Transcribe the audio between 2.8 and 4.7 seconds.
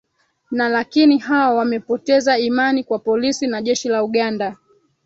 kwa polisi na jeshi la uganda